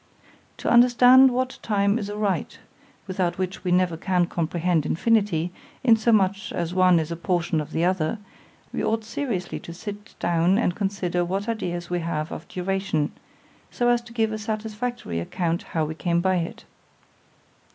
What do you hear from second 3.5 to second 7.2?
we never can comprehend infinity, insomuch as one is a